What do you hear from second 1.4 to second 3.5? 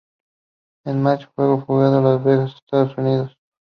jugado en Las Vegas, Estados Unidos.